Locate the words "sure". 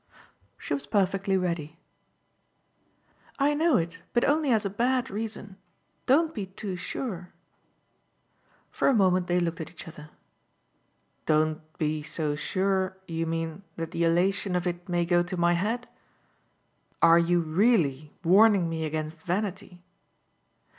6.75-7.33, 12.35-12.97